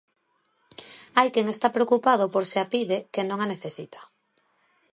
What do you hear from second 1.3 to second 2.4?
quen está preocupado